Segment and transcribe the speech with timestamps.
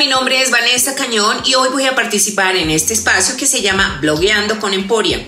[0.00, 3.60] mi nombre es Vanessa Cañón y hoy voy a participar en este espacio que se
[3.60, 5.22] llama Blogueando con Emporia.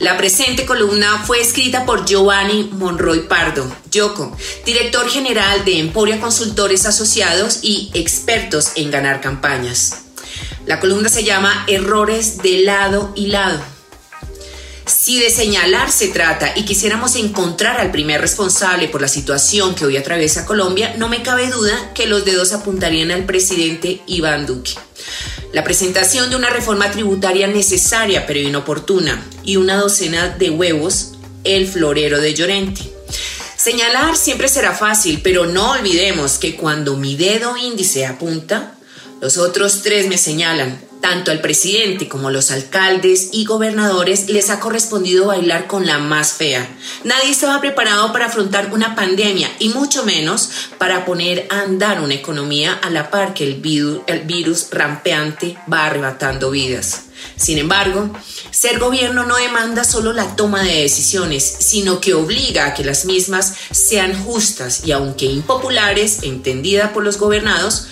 [0.00, 4.36] La presente columna fue escrita por Giovanni Monroy Pardo, Yoko,
[4.66, 10.02] director general de Emporia Consultores Asociados y expertos en ganar campañas.
[10.66, 13.77] La columna se llama Errores de lado y lado.
[14.88, 19.84] Si de señalar se trata y quisiéramos encontrar al primer responsable por la situación que
[19.84, 24.72] hoy atraviesa Colombia, no me cabe duda que los dedos apuntarían al presidente Iván Duque.
[25.52, 31.12] La presentación de una reforma tributaria necesaria pero inoportuna y una docena de huevos,
[31.44, 32.80] el florero de Llorente.
[33.58, 38.74] Señalar siempre será fácil, pero no olvidemos que cuando mi dedo índice apunta,
[39.20, 44.50] los otros tres me señalan, tanto al presidente como a los alcaldes y gobernadores les
[44.50, 46.68] ha correspondido bailar con la más fea.
[47.04, 52.14] Nadie estaba preparado para afrontar una pandemia y mucho menos para poner a andar una
[52.14, 57.04] economía a la par que el virus, el rampeante va arrebatando vidas.
[57.36, 58.10] Sin embargo,
[58.50, 63.04] ser gobierno no demanda solo la toma de decisiones, sino que obliga a que las
[63.04, 67.86] mismas sean justas y aunque impopulares, entendida por los gobernados,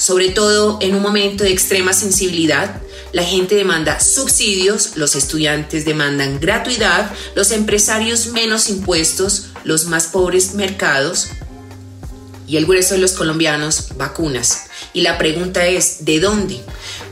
[0.00, 2.80] sobre todo en un momento de extrema sensibilidad.
[3.12, 10.54] La gente demanda subsidios, los estudiantes demandan gratuidad, los empresarios menos impuestos, los más pobres
[10.54, 11.28] mercados
[12.46, 14.68] y el grueso de los colombianos vacunas.
[14.94, 16.60] Y la pregunta es, ¿de dónde?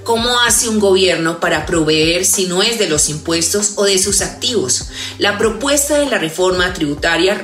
[0.03, 4.22] ¿Cómo hace un gobierno para proveer si no es de los impuestos o de sus
[4.22, 4.86] activos?
[5.19, 7.34] La propuesta de la reforma tributaria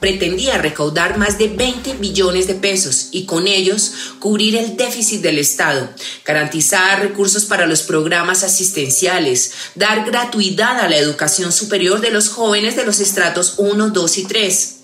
[0.00, 5.38] pretendía recaudar más de 20 billones de pesos y con ellos cubrir el déficit del
[5.38, 5.90] Estado,
[6.24, 12.76] garantizar recursos para los programas asistenciales, dar gratuidad a la educación superior de los jóvenes
[12.76, 14.76] de los estratos 1, 2 y 3,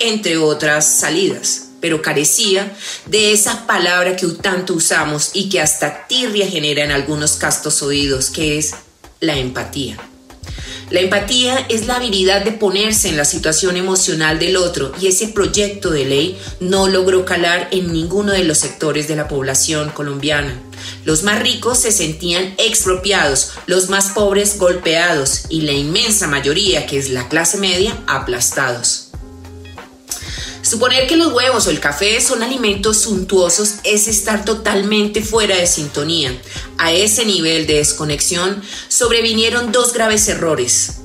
[0.00, 6.48] entre otras salidas pero carecía de esa palabra que tanto usamos y que hasta tirria
[6.48, 8.74] genera en algunos castos oídos, que es
[9.20, 9.96] la empatía.
[10.90, 15.28] La empatía es la habilidad de ponerse en la situación emocional del otro y ese
[15.28, 20.58] proyecto de ley no logró calar en ninguno de los sectores de la población colombiana.
[21.04, 26.98] Los más ricos se sentían expropiados, los más pobres golpeados y la inmensa mayoría, que
[26.98, 29.07] es la clase media, aplastados.
[30.68, 35.66] Suponer que los huevos o el café son alimentos suntuosos es estar totalmente fuera de
[35.66, 36.30] sintonía.
[36.76, 40.98] A ese nivel de desconexión sobrevinieron dos graves errores.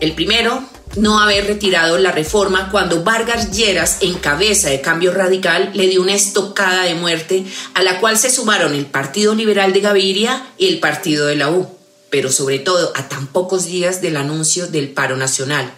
[0.00, 0.64] El primero,
[0.96, 6.00] no haber retirado la reforma cuando Vargas Lleras, en cabeza de Cambio Radical, le dio
[6.00, 10.68] una estocada de muerte a la cual se sumaron el Partido Liberal de Gaviria y
[10.68, 11.68] el Partido de la U,
[12.08, 15.70] pero sobre todo a tan pocos días del anuncio del paro nacional.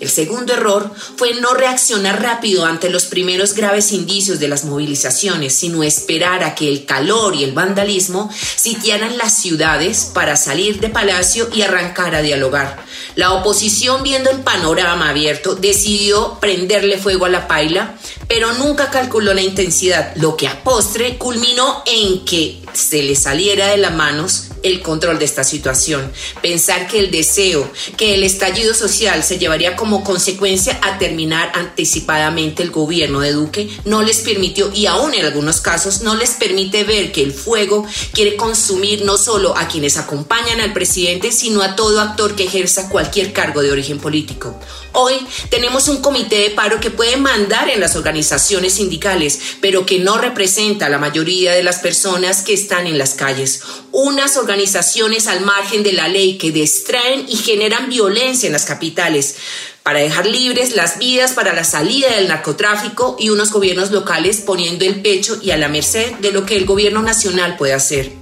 [0.00, 5.54] El segundo error fue no reaccionar rápido ante los primeros graves indicios de las movilizaciones,
[5.54, 10.88] sino esperar a que el calor y el vandalismo sitiaran las ciudades para salir de
[10.88, 12.84] palacio y arrancar a dialogar.
[13.14, 17.96] La oposición, viendo el panorama abierto, decidió prenderle fuego a la paila,
[18.28, 23.68] pero nunca calculó la intensidad, lo que a postre culminó en que se le saliera
[23.68, 26.12] de las manos el control de esta situación.
[26.42, 32.62] Pensar que el deseo, que el estallido social se llevaría como consecuencia a terminar anticipadamente
[32.62, 36.84] el gobierno de Duque no les permitió y aún en algunos casos no les permite
[36.84, 41.76] ver que el fuego quiere consumir no solo a quienes acompañan al presidente, sino a
[41.76, 44.54] todo actor que ejerza cualquier cargo de origen político.
[44.92, 45.14] Hoy
[45.48, 50.18] tenemos un comité de paro que puede mandar en las organizaciones sindicales, pero que no
[50.18, 53.62] representa a la mayoría de las personas que están en las calles.
[53.92, 59.36] Unas organizaciones al margen de la ley que distraen y generan violencia en las capitales
[59.82, 64.84] para dejar libres las vidas para la salida del narcotráfico y unos gobiernos locales poniendo
[64.84, 68.19] el pecho y a la merced de lo que el gobierno nacional puede hacer.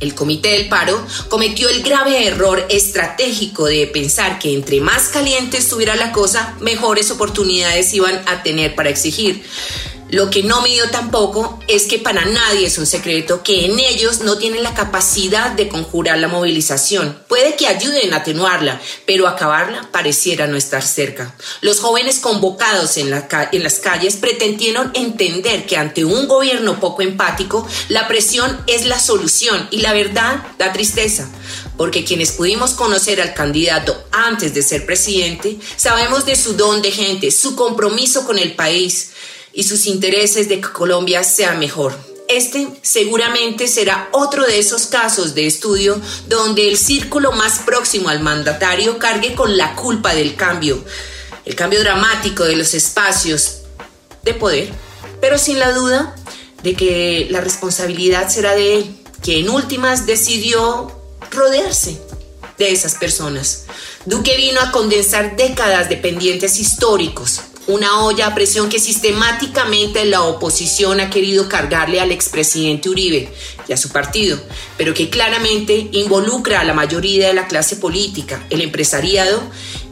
[0.00, 5.58] El Comité del Paro cometió el grave error estratégico de pensar que entre más caliente
[5.58, 9.44] estuviera la cosa, mejores oportunidades iban a tener para exigir.
[10.08, 14.20] Lo que no midió tampoco es que para nadie es un secreto que en ellos
[14.20, 17.18] no tienen la capacidad de conjurar la movilización.
[17.26, 21.34] Puede que ayuden a atenuarla, pero acabarla pareciera no estar cerca.
[21.60, 23.12] Los jóvenes convocados en,
[23.52, 29.00] en las calles pretendieron entender que ante un gobierno poco empático, la presión es la
[29.00, 31.28] solución y la verdad da tristeza
[31.76, 36.90] porque quienes pudimos conocer al candidato antes de ser presidente, sabemos de su don de
[36.90, 39.10] gente, su compromiso con el país,
[39.56, 41.96] y sus intereses de que Colombia sea mejor.
[42.28, 45.98] Este seguramente será otro de esos casos de estudio
[46.28, 50.84] donde el círculo más próximo al mandatario cargue con la culpa del cambio,
[51.46, 53.62] el cambio dramático de los espacios
[54.24, 54.68] de poder,
[55.22, 56.14] pero sin la duda
[56.62, 60.92] de que la responsabilidad será de él, que en últimas decidió
[61.30, 61.98] rodearse
[62.58, 63.64] de esas personas.
[64.04, 70.22] Duque vino a condensar décadas de pendientes históricos, una olla a presión que sistemáticamente la
[70.22, 73.28] oposición ha querido cargarle al expresidente Uribe
[73.68, 74.38] y a su partido,
[74.76, 79.42] pero que claramente involucra a la mayoría de la clase política, el empresariado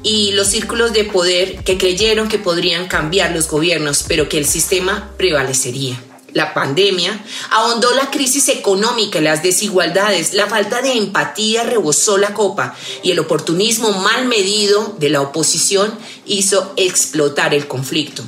[0.03, 4.47] y los círculos de poder que creyeron que podrían cambiar los gobiernos, pero que el
[4.47, 5.99] sistema prevalecería
[6.35, 12.77] la pandemia, ahondó la crisis económica, las desigualdades, la falta de empatía rebosó la copa
[13.03, 15.97] y el oportunismo mal medido de la oposición
[16.27, 18.23] hizo explotar el conflicto.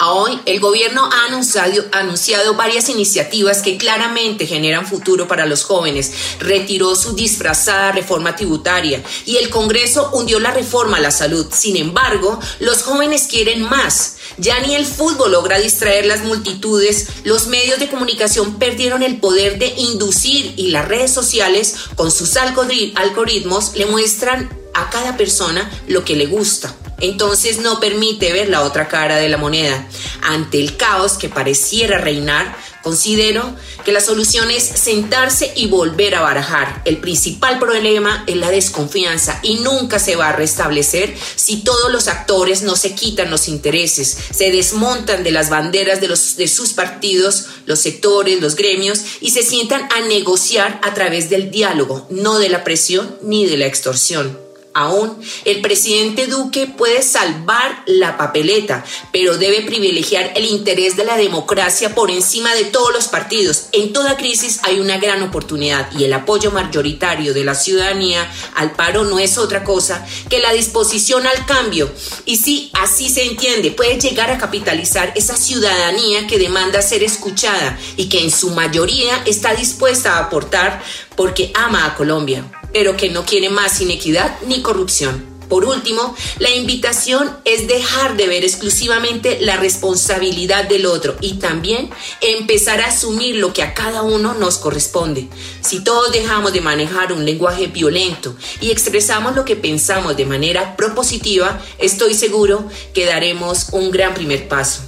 [0.00, 6.12] Hoy el gobierno ha anunciado, anunciado, varias iniciativas que claramente generan futuro para los jóvenes.
[6.38, 11.46] Retiró su disfrazada reforma tributaria y el Congreso hundió la reforma a la salud.
[11.52, 14.18] Sin embargo, los jóvenes quieren más.
[14.36, 19.58] Ya ni el fútbol logra distraer las multitudes, los medios de comunicación perdieron el poder
[19.58, 26.04] de inducir y las redes sociales con sus algoritmos le muestran a cada persona lo
[26.04, 29.86] que le gusta entonces no permite ver la otra cara de la moneda.
[30.22, 33.54] Ante el caos que pareciera reinar, considero
[33.84, 36.82] que la solución es sentarse y volver a barajar.
[36.84, 42.08] El principal problema es la desconfianza y nunca se va a restablecer si todos los
[42.08, 46.72] actores no se quitan los intereses, se desmontan de las banderas de, los, de sus
[46.72, 52.38] partidos, los sectores, los gremios y se sientan a negociar a través del diálogo, no
[52.38, 54.47] de la presión ni de la extorsión.
[54.74, 61.16] Aún, el presidente Duque puede salvar la papeleta, pero debe privilegiar el interés de la
[61.16, 63.66] democracia por encima de todos los partidos.
[63.72, 68.72] En toda crisis hay una gran oportunidad y el apoyo mayoritario de la ciudadanía al
[68.72, 71.90] paro no es otra cosa que la disposición al cambio.
[72.24, 77.78] Y si así se entiende, puede llegar a capitalizar esa ciudadanía que demanda ser escuchada
[77.96, 80.82] y que en su mayoría está dispuesta a aportar
[81.18, 82.42] porque ama a Colombia
[82.72, 85.26] pero que no quiere más inequidad ni corrupción.
[85.48, 91.88] Por último, la invitación es dejar de ver exclusivamente la responsabilidad del otro y también
[92.20, 95.26] empezar a asumir lo que a cada uno nos corresponde.
[95.62, 100.76] Si todos dejamos de manejar un lenguaje violento y expresamos lo que pensamos de manera
[100.76, 104.87] propositiva, estoy seguro que daremos un gran primer paso.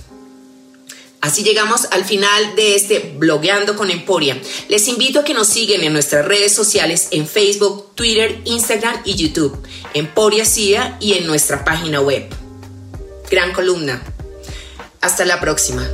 [1.20, 4.40] Así llegamos al final de este blogueando con Emporia.
[4.69, 9.17] Les invito a que nos sigan en nuestras redes sociales en Facebook, Twitter, Instagram y
[9.17, 9.62] YouTube,
[9.93, 12.26] Emporia CIA y en nuestra página web.
[13.31, 14.02] Gran columna.
[15.02, 15.87] Hasta la próxima.